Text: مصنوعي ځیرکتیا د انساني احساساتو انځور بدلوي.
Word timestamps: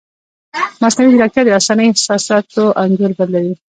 مصنوعي 0.81 1.11
ځیرکتیا 1.13 1.41
د 1.45 1.49
انساني 1.55 1.85
احساساتو 1.89 2.63
انځور 2.83 3.11
بدلوي. 3.19 3.53